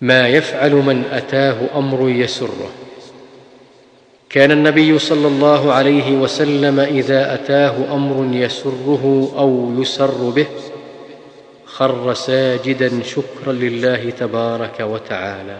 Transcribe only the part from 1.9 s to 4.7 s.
يسره. كان